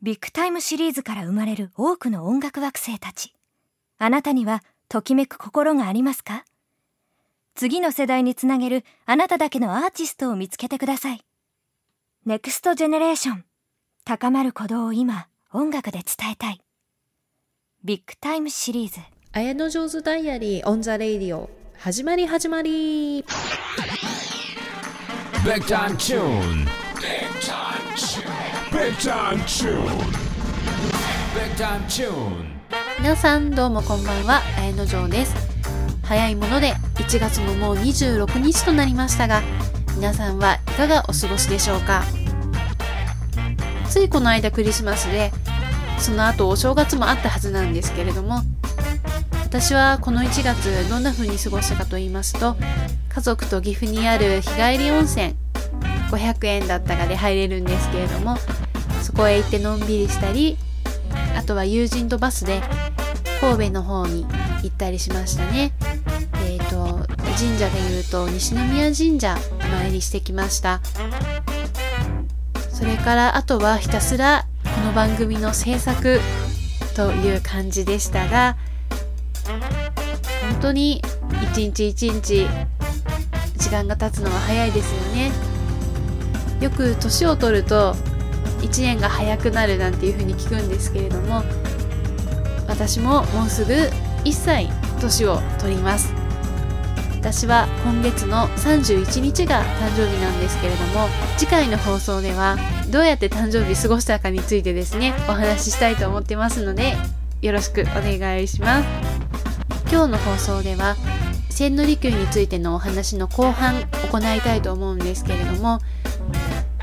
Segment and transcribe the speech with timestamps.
[0.00, 3.34] Big Time Series から生まれる多くの音楽惑星たち。
[3.98, 6.44] あなたにはときめく心がありますか？
[7.56, 11.20] 次の世代につなげるあなただけのアーティストを見つけてください。
[12.26, 13.44] Next Generation。
[14.04, 16.60] 高まる鼓動を今、音楽で伝えたい。
[17.82, 19.00] Big Time Series。
[19.32, 23.24] 綾之丞 Diary on the Radio 始まり始まり
[25.44, 25.96] Big time tune.
[25.96, 26.66] Big time tune.
[27.00, 27.74] Big time tune.
[27.74, 27.77] Big
[32.98, 35.34] 皆さんどうもこんばんは綾野城です。
[36.02, 39.42] 早いもので1月ももう26日となりましたが
[39.94, 42.02] 皆さんはいかがお過ごしでしょうか？
[43.90, 45.32] ついこの間クリスマスで
[45.98, 48.40] その後お正月もあったはずなんですけれども
[49.44, 52.56] 私はこの1月どんな風に過ごしたかと言いますと
[53.10, 55.34] 家族と岐阜にある日帰り温泉
[56.10, 58.38] 500円だったかで入れるんですけれども
[59.02, 60.56] そこへ行ってのんびりしたり
[61.36, 62.60] あとは友人とバスで
[63.40, 64.26] 神戸の方に
[64.62, 65.72] 行ったりしましたね。
[66.44, 67.06] えっ、と
[67.38, 70.80] 神社でいうと西宮神社参りしてきました。
[72.72, 76.20] それからあとはひたすらこの番組の制作
[76.94, 78.56] という感じでしたが
[80.52, 81.02] 本当に
[81.52, 82.46] 一日一日
[83.56, 85.32] 時間が経つのは早いですよね。
[86.60, 87.94] よく年を取ると
[88.58, 91.42] 1年が早くなるなんていう風に聞くんですけれども
[92.66, 93.72] 私ももうすぐ
[94.24, 94.68] 1歳
[95.00, 96.12] 年を取ります。
[97.18, 102.56] 私は今月の31日が誕生日なんですけれども次回の放送では
[102.90, 106.94] どうやって誕生日過ごしたかについてですねお話ししたいと思ってますので
[107.42, 108.88] よろしくお願いします。
[109.90, 110.96] 今日の放送では
[111.50, 113.74] 千利休についてのお話の後半
[114.12, 115.80] 行いたいと思うんですけれども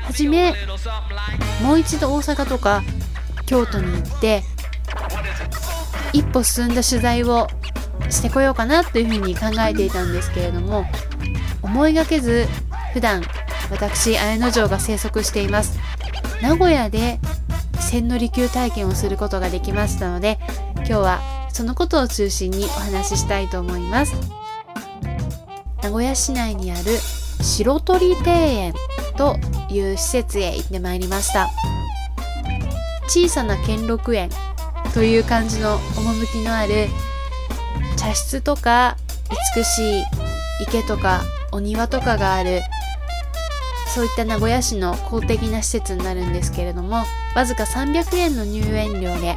[0.06, 0.54] はじめ
[1.62, 2.82] もう一度大阪とか
[3.44, 4.42] 京都に行って
[6.12, 7.48] 一歩進んだ取材を
[8.08, 10.86] してこようかなというふうに考えていたんですけれども
[11.60, 12.46] 思いがけず
[12.92, 13.22] 普段
[13.68, 15.76] 私綾野城が生息しています。
[16.40, 17.18] 名古屋で
[17.80, 20.38] 千利休体験をすることができましたので
[20.76, 21.20] 今日は
[21.52, 24.14] そのことを中心にお話ししたいと思います。
[25.82, 26.98] 名古屋市内にある
[27.40, 28.74] 白鳥庭園
[29.16, 29.36] と
[29.70, 31.50] いう施設へ行ってまいりました。
[33.08, 34.30] 小さな兼六園
[34.92, 36.88] という感じの趣のある
[37.96, 38.96] 茶室とか
[39.56, 40.04] 美しい
[40.62, 41.22] 池とか
[41.52, 42.62] お庭とかがある
[43.94, 47.04] そういった名古屋市の公的な施設になるんですけれども
[47.34, 49.36] わずか300円の入園料で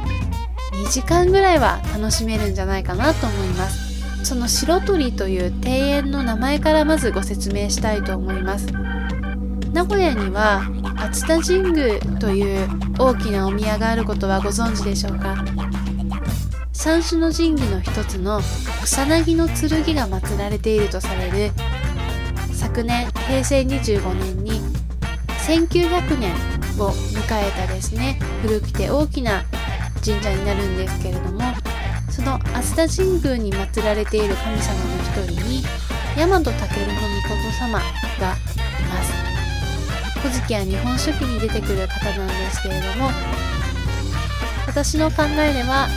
[0.72, 3.90] 2時間ぐらいは楽しめるんじゃないかなと思います。
[4.22, 8.66] その白鳥という庭園の名前からまずご説明したいと思います。
[9.72, 10.62] 名古屋には
[10.96, 15.36] 熱田神宮という大きなお宮があることはご存知でしょうか？
[16.72, 18.40] 三種の神器の一つの
[18.82, 21.52] 草薙の剣が祀られているとされる
[22.52, 24.60] 昨年平成25年に
[25.46, 26.32] 1900年
[26.78, 29.44] を迎えたですね古くて大きな
[30.04, 31.40] 神社になるんですけれども
[32.10, 35.62] その熱田神宮に祀られている神様の一人に
[36.16, 36.52] 大和武尊
[37.52, 37.84] 様がい
[38.88, 39.29] ます。
[40.22, 43.10] 古事記や日本書紀に出てくる方なんですけれども
[44.66, 45.88] 私の考えでは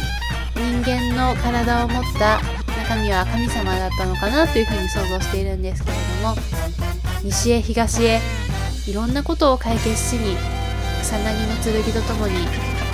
[0.55, 2.39] 人間の体を持った
[2.83, 6.35] 中身は神様だったのかなというふうに想像しているんですけれども
[7.23, 8.19] 西へ東へ
[8.87, 10.35] いろんなことを解決しに
[11.01, 12.33] 草薙の剣とともに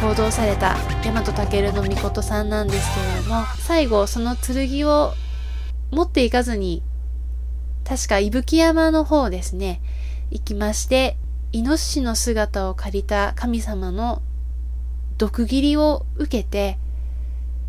[0.02, 5.14] 行動された大和武の命さんなんですけれども最後その剣を
[5.92, 6.84] 持っていかずに
[7.88, 9.82] 確か伊吹山の方ですね
[10.32, 11.18] 行きまして、
[11.52, 14.22] イノシシの姿を借りた神様の
[15.18, 16.78] 毒斬りを受けて、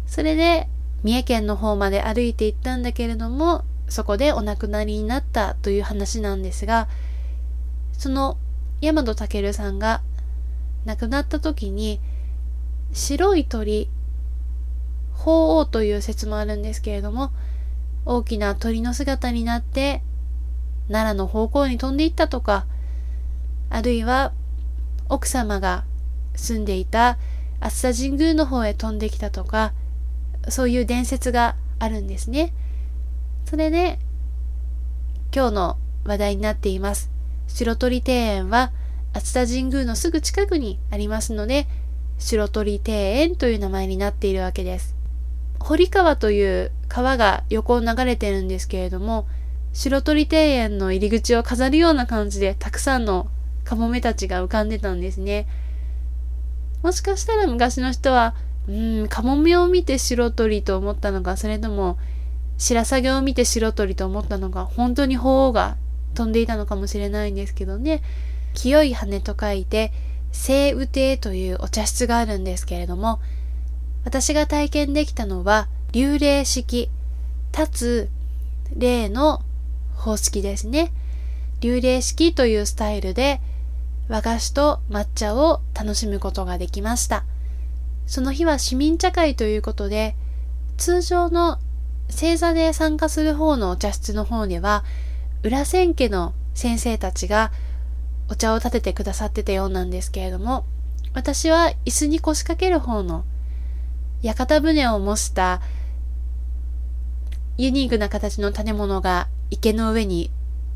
[0.07, 0.69] それで
[1.03, 6.89] 三重県の方まで歩いて行ったんだけれども、そこでお亡くなりになったという話なんですが、
[7.93, 8.37] その
[8.81, 10.03] 大和健さんが
[10.85, 12.01] 亡くなった時に、
[12.93, 13.89] 白い鳥、
[15.15, 17.31] 鳳凰という説もあるんですけれども、
[18.05, 20.03] 大きな鳥の姿になって
[20.91, 22.67] 奈良の方向に飛んでいったとか、
[23.71, 24.33] あるいは
[25.09, 25.85] 奥様が
[26.35, 27.19] 住んでいた
[27.61, 29.73] 熱田神宮の方へ飛んできたとか、
[30.49, 32.53] そういう伝説があるんですね。
[33.47, 33.99] それで、
[35.35, 37.11] 今日の話題になっています。
[37.47, 38.73] 白鳥庭園は
[39.13, 41.67] 熱田神宮のすぐ近くにありますので、
[42.19, 44.95] 白鳥庭園という名前になっているわけです。
[45.61, 49.27] 堀川という川が横を流れてるんですけれども、
[49.73, 53.29] 白鳥庭園の入り口を飾るような感じでたくさんの
[53.65, 55.47] カモメたちが浮かんでたんですね。
[56.83, 58.35] もしかしたら昔の人は、
[58.69, 58.73] う
[59.05, 61.99] ん、カモメを見て白鳥と思ったのか、それとも、
[62.59, 65.77] 白鷺を見て白鳥と思ったのか、本当に鳳凰が
[66.15, 68.03] 飛んでいたのかもしれないんですけどね。
[68.55, 69.93] 清い羽と書いて、
[70.33, 73.21] 聖雨亭というお茶室があるんですけれども、
[74.05, 76.91] 私が体験できたのは、流霊式、
[77.53, 78.09] 立つ
[78.77, 79.43] 霊の
[80.01, 80.93] 方式ですね。
[81.61, 83.41] 流霊式というスタイルで
[84.09, 87.25] 和菓子と抹茶を楽しむことができました。
[88.07, 90.17] その日は市民茶会ということで、
[90.79, 91.59] 通常の
[92.09, 94.85] 星座で参加する方のお茶室の方では、
[95.45, 97.53] 裏千家の先生たちが
[98.29, 100.65] お茶を立ててくださってたようなんですけれども、
[101.15, 103.25] 私は椅子に腰掛ける方の
[104.23, 105.61] 屋形船を模した
[107.59, 110.31] ユニークな形の建物が池の上に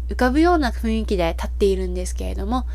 [0.09, 2.67] 浮かぶような雰囲気で立っているんですけれども、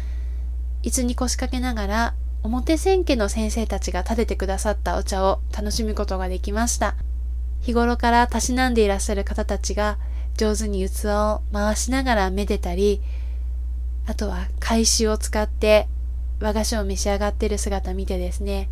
[0.84, 6.96] 椅子に腰掛けながら表千家の先生たちが立ててくださったお茶を楽しむことができました。
[7.62, 9.98] 日頃からたしなんでいらっしゃる方たちが
[10.38, 13.01] 上手に器を回しながらめでたり、
[14.07, 15.88] あとは懐紙を使って
[16.40, 18.69] 和菓子を召し上がってる姿見てですね、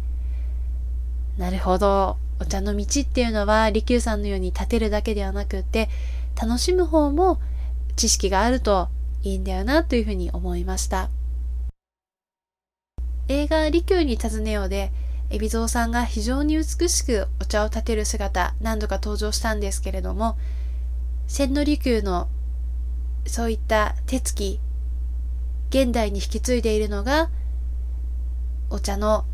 [1.38, 5.90] なるほど、お茶の道っていうのは利休さんのように立てるだけではなくって
[6.40, 7.40] 楽しむ方も
[7.96, 8.90] 知識があると
[9.24, 11.10] いいんだよなというふうに思いました
[13.28, 14.92] 映画「利休に尋ねよう」で
[15.30, 20.38] 海老蔵さんが非常に美しくお茶を立てる姿何度か登場したんですけれども
[21.28, 22.30] 千利休の
[23.26, 24.62] そういった手つき
[25.70, 27.30] 現代に引き継いでいるのが
[28.70, 29.26] お茶の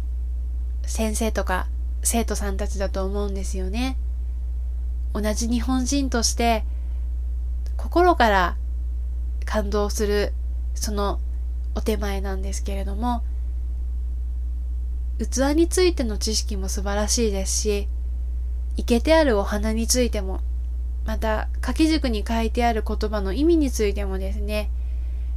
[0.86, 1.68] 先生とか
[2.02, 3.98] 生徒さんたちだと思うんですよね。
[5.14, 6.66] 同じ日本人として
[7.83, 8.56] 心から
[9.44, 10.31] 感動する
[10.74, 11.19] その
[11.75, 13.24] お手前なんですけれども
[15.19, 17.88] 器についての知識も素晴らしいですし
[18.77, 20.39] 生けてあるお花についても
[21.06, 24.69] また掛け軸に書いてある言葉の意味についてもですね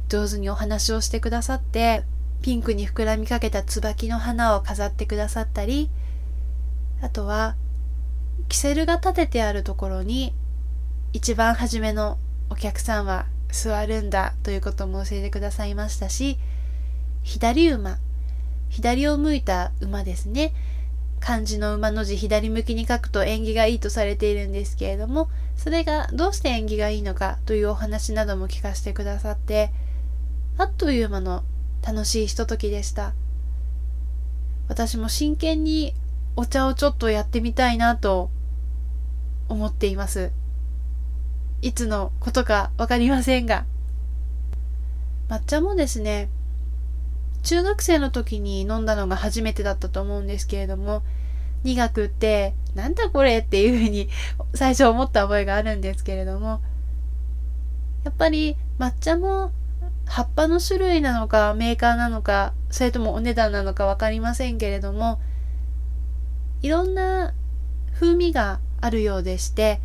[0.07, 2.03] 上手にお話をしてくださって
[2.41, 5.89] ピンクに膨らみかけた椿の花を飾ってくださったり
[7.01, 7.57] あとは
[8.47, 10.33] キセルが立ててあるところに
[11.11, 12.17] 一番初めの
[12.49, 16.37] お客さんは座るんだということも教えてくださいましたし
[17.23, 17.97] 左馬
[18.69, 20.53] 左を向いた馬ですね
[21.19, 29.71] 漢字の馬の字左向きに書くと縁起がいいとされているんですけれどもそれがどうして縁起がいいのかというお話なども聞かせてくださって
[30.57, 31.43] あっという間の
[31.85, 33.13] 楽しいひとときでした
[34.67, 35.93] 私も真剣に
[36.35, 38.29] お茶をちょっとやってみたいなと
[39.49, 40.31] 思っています。
[41.61, 43.65] いつのことかわかりませんが。
[45.29, 46.29] 抹茶もですね、
[47.43, 51.03] 中学生の時に飲んだのが初めてだったと思うんですけれども、
[51.63, 54.09] 苦くって、なんだこれっていうふうに
[54.53, 56.61] 最初思った覚えがあるんですけれども、
[58.03, 59.51] やっぱり抹茶も
[60.05, 65.19] 葉っぱの種類なのかメーカーなのか、それともお値段なのかわかりませんけれども、
[66.61, 67.33] いろんな
[67.93, 69.81] 風味があるようでして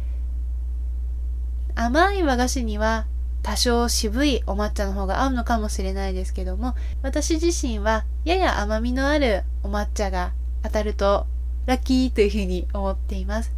[1.74, 3.06] 甘い和菓子には
[3.42, 10.32] 多少渋いお抹茶の方が合うのかもしれないですけども私自身はやや甘みのあるお抹茶が
[10.62, 11.26] 当たると
[11.66, 13.52] ラッキーというふうに思っています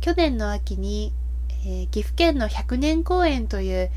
[0.00, 1.12] 去年の秋に、
[1.64, 3.90] えー、岐阜県の100年公演という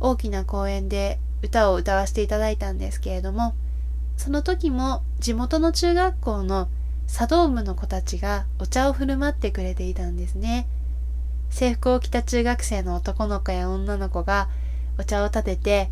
[0.00, 3.54] 大きな公演で歌を歌わせていただいたんですけれども
[4.16, 6.68] その時も地元の中学校の
[7.06, 10.66] 茶道部の子たちがお茶を振る舞ってくれていたんですね。
[11.50, 14.48] 制服を着た中学生の男の子や女の子が
[14.98, 15.90] お茶を立てて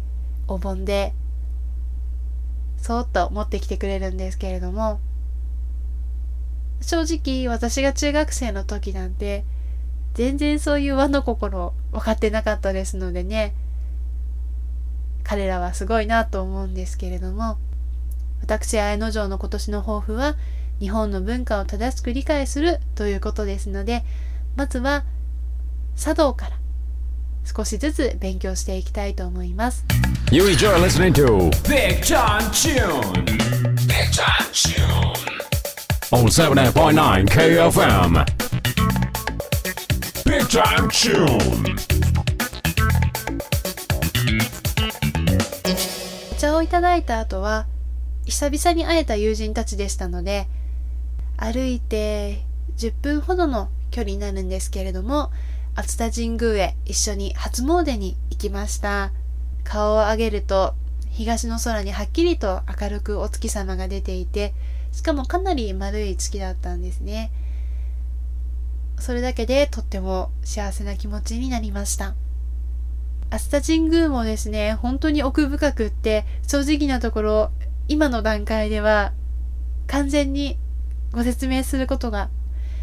[0.49, 1.13] お盆で
[2.79, 5.01] そーっと持ってきてくれるんですけれども
[6.81, 9.45] 正直私が中学生の時なんて
[10.15, 13.55] 全然そういう和の心分かってなかったですのでね
[15.23, 17.57] 彼らはすごいなと思うんですけれども
[18.43, 20.35] 私綾野城の今年の抱負は
[20.83, 24.03] 日本の文化を正しく理解するということですので、
[24.57, 25.05] まずは
[25.97, 26.53] 茶道から
[27.45, 29.85] 少しずつ勉強していきたいと思います。
[30.31, 33.25] You enjoy listening to Big Time Tune.
[33.87, 35.13] Big Time Tune.
[36.11, 38.25] On 78.9 KFM.
[40.25, 41.77] Big Time Tune.
[46.33, 47.67] お茶をいただいた後は
[48.25, 50.49] 久々に会えた友人たちでしたので
[51.37, 52.43] 歩いて
[52.77, 55.31] 10分ほどの距離になるんですけれども、
[55.75, 59.11] 熱田神宮へ一緒に初詣に行きました。
[59.65, 60.75] 顔を上げると
[61.11, 64.53] 東の空にはっきりと明るくお月様が出ていて、
[64.93, 67.31] しかもかなり丸い月だったんですね。
[68.99, 72.15] それだけでとっても幸せな気持ちになりました。
[73.31, 77.51] 熱田神宮もですね、本当に奥深くって、正直なところ、
[77.89, 79.13] 今の段階では
[79.87, 80.59] 完全に
[81.13, 82.29] ご説明することが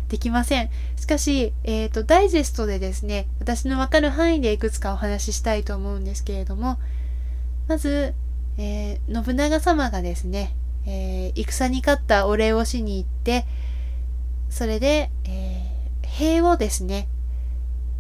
[0.10, 0.70] できません。
[0.98, 6.80] しかし、えっ、ー、と、ダイジェストでですね、私のわかる範囲でいくつかお話ししたいと思うんですけれども、
[7.68, 8.16] まず、
[8.58, 13.46] えー、信長様がですね、えー、戦に勝ったお礼をしに行って、
[14.50, 17.08] それで、えー、兵をですね、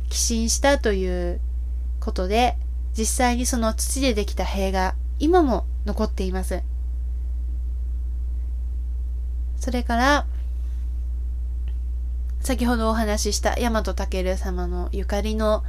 [0.09, 1.39] 寄進したという
[1.99, 2.57] ことで、
[2.97, 6.63] 実際にその土でできた塀が今も残っています。
[9.57, 10.25] それから、
[12.41, 15.63] 先ほどお話しした大和武様のゆかりの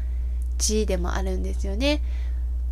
[0.56, 2.00] 地でもあるんですよね。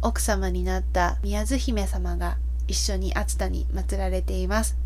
[0.00, 2.38] 奥様になった宮津姫様が
[2.69, 4.76] 一緒に熱田に祀られています。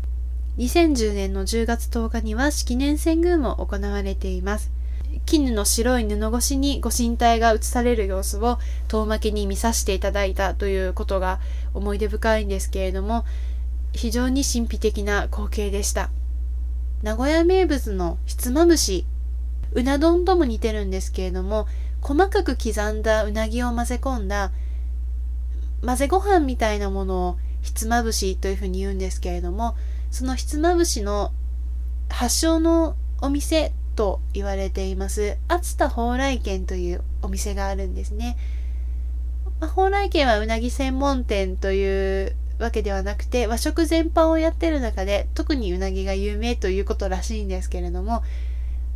[0.57, 4.71] 2010年の10月10日には式年遷宮も行われています。
[5.25, 11.39] 絹の白い布越しにご神体が映される様子を遠巻きに見させていただいたということが
[11.73, 13.25] 思い出深いんですけれども、
[13.93, 16.09] 非常に神秘的な光景でした。
[17.03, 19.05] 名古屋名物のひつまぶし、
[19.73, 21.67] うな丼とも似てるんですけれども、
[22.01, 24.51] 細かく刻んだうなぎを混ぜ込んだ
[25.85, 29.75] 混ぜご飯みたいなものをひつまぶしというふうに言うんですけれども、
[30.11, 31.33] そのひつまぶしの
[32.09, 38.37] 発祥のお店と言われています、熱田蓬莱軒というお店があるんですね。
[39.59, 48.23] ま、蓬莱軒はうなぎ専門店というわけではなくて和食全般をやってる中で特にうなぎが有名ということらしいんですけれども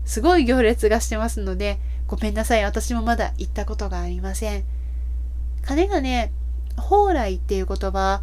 [0.06, 4.64] すごい行列がしてますのでごめんなさい私もまだ行ったことがありません。
[5.64, 6.32] 金がね
[6.78, 8.22] 蓬莱っていう言葉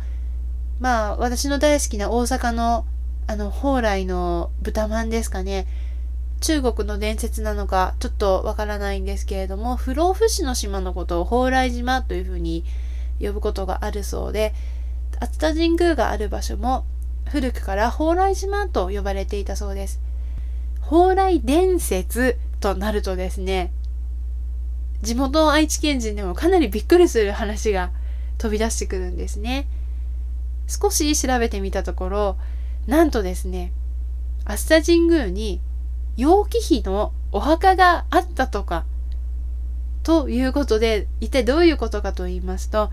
[0.80, 2.86] まあ私の大好きな大阪の
[3.26, 5.66] あの蓬莱の豚まんですかね。
[6.40, 12.64] 中国の伝説なのかちょっとわからないんですけれども不老不死の島のことを蓬莱島というふうに
[13.18, 14.52] 呼ぶことがあるそうで
[15.20, 16.84] 熱田神宮がある場所も
[17.26, 20.00] 古くから蓬莱島と呼ばれていたそうです。
[20.82, 23.72] 蓬莱伝説となるとですね、
[25.02, 27.90] 地元愛知県人でもかなりびっくりする話が
[28.38, 29.66] 飛び出してくるんですね。
[30.66, 32.36] 少し調べてみたところ、
[32.86, 33.72] なんとですね、
[34.44, 35.60] 熱田神宮に
[36.16, 38.84] 楊貴妃のお墓があったとか、
[40.02, 42.90] ということで、一体どういうことかと言いますと、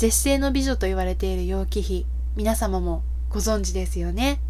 [0.00, 4.40] 絶世の美女と言われている楊貴妃、皆様もご存知ですよね。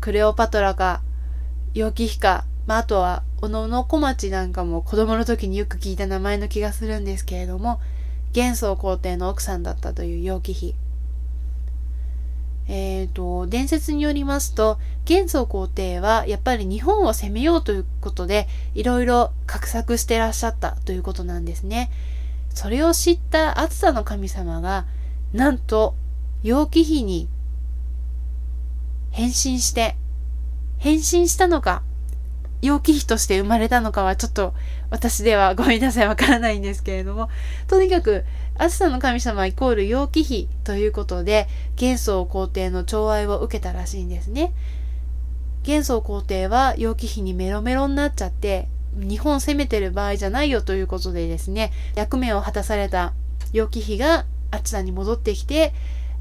[0.00, 1.00] クレオパトラか、
[1.74, 7.80] 楊貴妃か、まあ、あとは、小野小町なんかも子供の時によく聞いた名前の気がするんですけれども、
[8.32, 10.74] 元宗皇帝の奥さんだったという楊貴妃。
[12.66, 21.92] えっ、ー、と、伝説によりますと、元宗皇帝はやっぱり日本を攻めようということで、いろいろ画策してらっしゃったということなんですね。
[22.54, 24.86] それを知った暑さの神様が、
[25.32, 25.94] なんと、
[26.42, 27.28] 楊貴妃に
[29.10, 29.96] 変身して、
[30.78, 31.82] 変身したのか、
[32.60, 34.54] 楊貴妃として生まれたのかはちょっと
[34.90, 37.28] 私ではごめんなさいわからないんですけれども、
[37.66, 38.24] とにかく、
[38.56, 44.52] 暑さの神様イコール楊貴妃ということで、元宗皇帝の寵愛を受けたらしいんですね。
[45.64, 53.12] 元宗皇帝は楊貴妃にメロメロになっちゃって、日本攻めてる場合じゃないよということでですね、役目を果たされた
[53.52, 55.72] 楊貴妃が熱田に戻ってきて、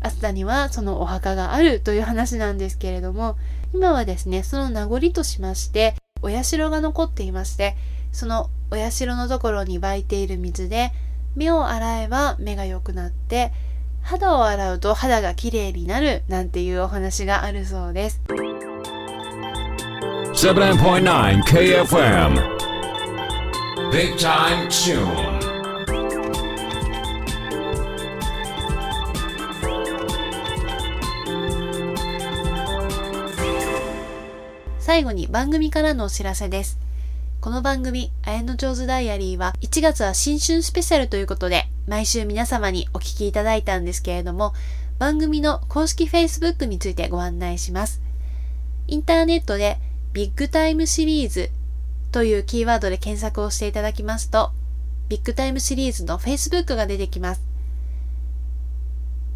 [0.01, 3.37] 熱田にはそのお墓があるという話なんですけれども、
[3.73, 7.75] 今はですね、その名残としまして、お社が残っていまして、
[8.11, 10.91] そのお社のところに湧いている水で、
[11.35, 13.51] 目を洗えば目が良くなって、
[14.01, 18.21] 肌を洗うと肌が綺麗になるなんていうお話があるそうです。
[20.33, 22.60] 7.9 KFM
[23.91, 25.03] Big Time Tune
[34.79, 36.79] 最後に番組からのお知らせです。
[37.41, 44.53] この番組、あやの上手ダイアリーは1月は新春スペシャルということで、毎週皆様にお聞きいただいたんですけれども、
[44.99, 48.01] 番組の公式 Facebook についてご案内します。
[48.87, 49.79] インターネットで
[50.13, 51.49] Big Time Series
[52.11, 54.51] というキーワードで検索をしていただきますと、
[55.09, 57.41] Big Time Series の Facebook が出てきます。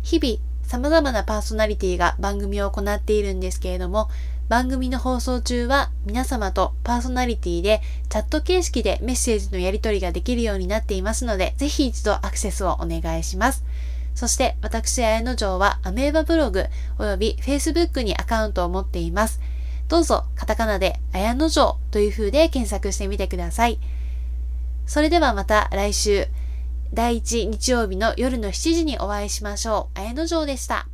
[0.04, 4.10] 日々、様々なパーソナリティが番組を行っているんですけれども、
[4.48, 13.64] 番組の放送中は皆様とパーソナリティでチャット形式でメッセージのやり取りができるようになっていますので、ぜひ一度アクセスをお願いします。
[14.14, 16.66] そして私、綾之丞はアメーバブログ
[17.00, 19.42] および Facebook にアカウントを持っています。
[19.96, 23.80] どうぞカタカナで綾野城という風で検索してみてください。
[24.86, 26.28] それではまた来週、
[26.94, 29.98] 第1日曜日の夜の7時にお会いしましょう。
[29.98, 30.90] 綾野城でした。